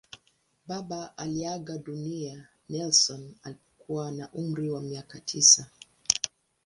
Baba 0.67 1.17
aliaga 1.17 1.77
dunia 1.77 2.47
Nelson 2.69 3.35
alipokuwa 3.43 4.11
na 4.11 4.29
umri 4.33 4.69
wa 4.69 4.81
miaka 4.81 5.19
tisa. 5.19 5.67